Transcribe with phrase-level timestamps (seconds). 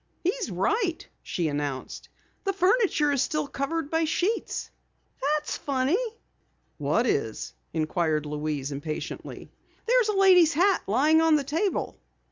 [0.23, 2.09] "He's right!" she announced.
[2.43, 4.71] "The furniture is still covered by sheets!
[5.19, 6.03] Why, that's funny."
[6.79, 9.51] "What is?" inquired Louise impatiently.
[9.85, 11.99] "There's a lady's hat lying on the table!"